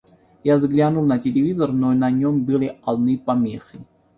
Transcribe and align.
Я 0.43 0.55
взглянул 0.55 1.05
на 1.05 1.19
телевизор, 1.19 1.71
но 1.71 1.93
на 1.93 2.09
нём 2.09 2.43
были 2.43 2.75
одни 2.83 3.17
помехи. 3.17 3.83